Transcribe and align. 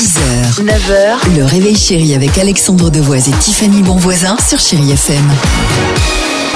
6h, 0.00 0.64
9h, 0.64 1.36
le 1.36 1.44
réveil 1.44 1.76
chéri 1.76 2.14
avec 2.14 2.38
Alexandre 2.38 2.88
Devoise 2.88 3.28
et 3.28 3.32
Tiffany 3.32 3.82
Bonvoisin 3.82 4.34
sur 4.38 4.58
Chéri 4.58 4.92
FM. 4.92 5.22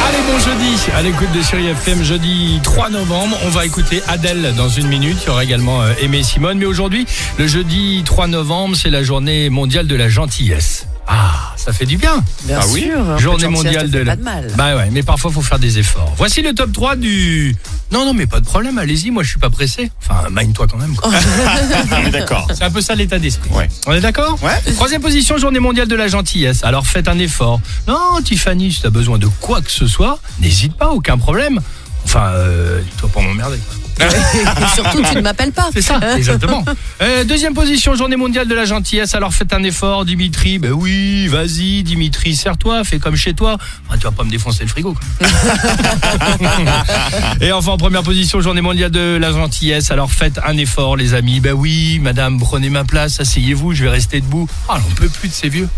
Allez, 0.09 0.17
bon 0.27 0.39
jeudi, 0.39 0.79
à 0.97 1.03
l'écoute 1.03 1.31
de 1.31 1.43
Chéri 1.43 1.67
FM, 1.67 2.03
jeudi 2.03 2.59
3 2.63 2.89
novembre. 2.89 3.37
On 3.45 3.51
va 3.51 3.67
écouter 3.67 4.03
Adèle 4.09 4.55
dans 4.57 4.71
une 4.71 4.87
minute. 4.87 5.19
Il 5.25 5.27
y 5.27 5.29
aura 5.29 5.45
également 5.45 5.83
euh, 5.83 5.93
Aimé 6.01 6.23
Simone. 6.23 6.57
Mais 6.57 6.65
aujourd'hui, 6.65 7.05
le 7.37 7.47
jeudi 7.47 8.01
3 8.07 8.29
novembre, 8.29 8.77
c'est 8.77 8.89
la 8.89 9.03
journée 9.03 9.51
mondiale 9.51 9.87
de 9.89 9.95
la 9.95 10.09
gentillesse. 10.09 10.87
Ah, 11.07 11.53
ça 11.57 11.73
fait 11.73 11.87
du 11.87 11.97
bien. 11.97 12.23
Bien 12.45 12.61
ah 12.63 12.67
oui 12.71 12.83
sûr, 12.83 13.05
de 13.05 13.19
Journée 13.19 13.49
mondiale 13.49 13.91
de 13.91 13.99
la... 13.99 14.13
pas 14.13 14.17
de 14.17 14.23
mal. 14.23 14.53
Bah 14.57 14.77
ouais, 14.77 14.89
mais 14.91 15.03
parfois 15.03 15.31
faut 15.31 15.43
faire 15.43 15.59
des 15.59 15.79
efforts. 15.79 16.13
Voici 16.17 16.43
le 16.43 16.55
top 16.55 16.73
3 16.73 16.97
du... 16.97 17.55
Non, 17.93 18.05
non, 18.07 18.15
mais 18.15 18.27
pas 18.27 18.41
de 18.41 18.47
problème, 18.47 18.79
allez-y, 18.79 19.11
moi 19.11 19.23
je 19.23 19.31
suis 19.31 19.39
pas 19.39 19.51
pressé. 19.51 19.91
Enfin, 20.03 20.29
mine-toi 20.31 20.67
quand 20.67 20.79
même. 20.79 20.95
quoi. 20.97 21.11
D'accord. 22.13 22.49
C'est 22.55 22.65
un 22.65 22.71
peu 22.71 22.81
ça 22.81 22.95
l'état 22.95 23.19
d'esprit. 23.19 23.51
Ouais. 23.51 23.69
On 23.87 23.93
est 23.93 24.01
d'accord 24.01 24.39
Ouais. 24.43 24.73
Troisième 24.75 25.03
position, 25.03 25.39
journée 25.39 25.61
mondiale 25.61 25.89
de 25.89 25.97
la 25.97 26.09
gentillesse. 26.09 26.65
Alors 26.65 26.87
faites 26.87 27.09
un 27.09 27.19
effort. 27.19 27.61
Non, 27.87 28.21
Tiffany, 28.25 28.73
si 28.73 28.83
t'as 28.83 28.91
besoin 28.91 29.19
de 29.19 29.29
quoi 29.41 29.61
que 29.61 29.71
ce 29.71 29.87
soit, 29.87 30.19
n'hésite 30.41 30.75
pas, 30.75 30.89
aucun 30.89 31.19
problème. 31.19 31.61
Enfin, 32.05 32.31
euh, 32.35 32.81
toi 32.99 33.09
pas 33.13 33.21
m'emmerder. 33.21 33.59
Et 34.01 34.75
surtout, 34.75 35.03
tu 35.03 35.17
ne 35.17 35.21
m'appelles 35.21 35.53
pas. 35.53 35.69
C'est 35.73 35.83
ça, 35.83 36.01
exactement. 36.17 36.65
Euh, 37.01 37.25
deuxième 37.25 37.55
position, 37.55 37.95
journée 37.95 38.17
mondiale 38.17 38.49
de 38.49 38.55
la 38.55 38.65
gentillesse. 38.65 39.15
Alors 39.15 39.33
faites 39.33 39.53
un 39.53 39.63
effort, 39.63 40.05
Dimitri. 40.05 40.59
Ben 40.59 40.73
oui, 40.73 41.29
vas-y, 41.29 41.83
Dimitri, 41.85 42.35
serre-toi, 42.35 42.83
fais 42.85 42.99
comme 42.99 43.17
chez 43.17 43.35
toi. 43.35 43.57
Enfin, 43.87 43.99
tu 43.99 44.05
vas 44.05 44.11
pas 44.11 44.25
me 44.25 44.31
défoncer 44.31 44.65
le 44.65 44.69
frigo. 44.69 44.95
quoi. 44.95 45.29
Et 47.41 47.53
enfin, 47.53 47.73
en 47.73 47.77
première 47.77 48.03
position, 48.03 48.41
journée 48.41 48.63
mondiale 48.63 48.91
de 48.91 49.17
la 49.21 49.31
gentillesse. 49.31 49.91
Alors 49.91 50.11
faites 50.11 50.41
un 50.45 50.57
effort, 50.57 50.97
les 50.97 51.15
amis. 51.15 51.41
Ben 51.41 51.53
oui, 51.53 52.01
madame, 52.01 52.41
prenez 52.41 52.71
ma 52.71 52.85
place, 52.85 53.21
asseyez-vous, 53.21 53.75
je 53.75 53.85
vais 53.85 53.91
rester 53.91 54.21
debout. 54.21 54.49
Ah, 54.69 54.79
on 54.89 54.95
peut 54.95 55.09
plus 55.09 55.29
de 55.29 55.35
ces 55.35 55.49
vieux. 55.49 55.69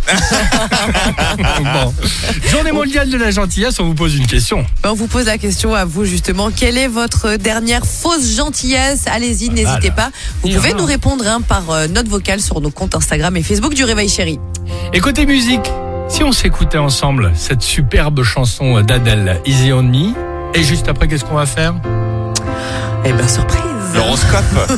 Bon. 1.39 1.95
Journée 2.51 2.73
mondiale 2.73 3.11
de 3.11 3.19
la 3.19 3.31
gentillesse, 3.31 3.79
on 3.79 3.85
vous 3.85 3.95
pose 3.95 4.17
une 4.17 4.27
question. 4.27 4.65
On 4.85 4.95
vous 4.95 5.07
pose 5.07 5.27
la 5.27 5.37
question 5.37 5.75
à 5.75 5.85
vous 5.85 6.05
justement. 6.05 6.16
Quelle 6.57 6.79
est 6.79 6.89
votre 6.89 7.37
dernière 7.37 7.87
fausse 7.87 8.35
gentillesse? 8.35 9.05
Allez-y, 9.07 9.51
n'hésitez 9.51 9.91
pas. 9.91 10.11
Vous 10.43 10.49
pouvez 10.49 10.73
nous 10.75 10.85
répondre 10.85 11.25
hein, 11.27 11.41
par 11.41 11.71
euh, 11.71 11.87
note 11.89 12.09
vocale 12.09 12.41
sur 12.41 12.61
nos 12.61 12.71
comptes 12.71 12.95
Instagram 12.95 13.37
et 13.37 13.43
Facebook 13.43 13.75
du 13.75 13.85
Réveil 13.85 14.09
Chéri. 14.09 14.39
Et 14.93 15.01
côté 15.01 15.27
musique, 15.27 15.71
si 16.09 16.25
on 16.25 16.33
s'écoutait 16.33 16.79
ensemble 16.79 17.33
cette 17.35 17.63
superbe 17.63 18.23
chanson 18.23 18.81
d'Adèle, 18.83 19.41
Easy 19.45 19.73
on 19.73 19.83
Me, 19.83 20.15
et 20.55 20.63
juste 20.63 20.89
après, 20.89 21.07
qu'est-ce 21.09 21.25
qu'on 21.25 21.35
va 21.35 21.47
faire? 21.47 21.75
Eh 23.05 23.13
ben 23.13 23.29
surprise. 23.29 23.61
L'horoscope. 23.95 24.45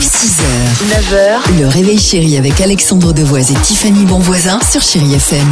6h, 0.00 0.42
9h, 0.88 1.60
le 1.60 1.68
réveil 1.68 1.98
chéri 1.98 2.36
avec 2.36 2.60
Alexandre 2.60 3.12
Devoise 3.12 3.50
et 3.50 3.54
Tiffany 3.54 4.04
Bonvoisin 4.04 4.60
sur 4.68 4.82
Chéri 4.82 5.14
FM. 5.14 5.46